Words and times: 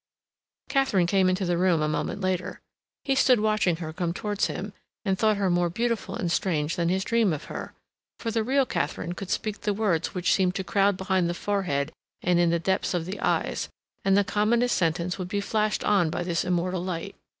Katharine 0.67 1.05
came 1.05 1.29
into 1.29 1.45
the 1.45 1.59
room 1.59 1.83
a 1.83 1.87
moment 1.87 2.21
later. 2.21 2.59
He 3.03 3.13
stood 3.13 3.39
watching 3.39 3.75
her 3.75 3.93
come 3.93 4.15
towards 4.15 4.47
him, 4.47 4.73
and 5.05 5.15
thought 5.15 5.37
her 5.37 5.47
more 5.51 5.69
beautiful 5.69 6.15
and 6.15 6.31
strange 6.31 6.75
than 6.75 6.89
his 6.89 7.03
dream 7.03 7.31
of 7.33 7.43
her; 7.43 7.75
for 8.19 8.31
the 8.31 8.43
real 8.43 8.65
Katharine 8.65 9.13
could 9.13 9.29
speak 9.29 9.61
the 9.61 9.75
words 9.75 10.15
which 10.15 10.33
seemed 10.33 10.55
to 10.55 10.63
crowd 10.63 10.97
behind 10.97 11.29
the 11.29 11.35
forehead 11.35 11.91
and 12.23 12.39
in 12.39 12.49
the 12.49 12.57
depths 12.57 12.95
of 12.95 13.05
the 13.05 13.19
eyes, 13.19 13.69
and 14.03 14.17
the 14.17 14.23
commonest 14.23 14.75
sentence 14.75 15.19
would 15.19 15.29
be 15.29 15.39
flashed 15.39 15.83
on 15.83 16.09
by 16.09 16.23
this 16.23 16.43
immortal 16.43 16.83
light. 16.83 17.15